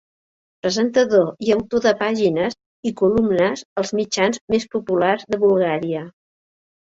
Presentador 0.65 1.27
i 1.47 1.51
autor 1.55 1.83
de 1.85 1.93
pàgines 1.99 2.55
i 2.91 2.93
columnes 3.03 3.63
als 3.83 3.93
mitjans 4.01 4.41
més 4.55 4.67
populars 4.77 5.29
de 5.37 5.41
Bulgària. 5.45 6.03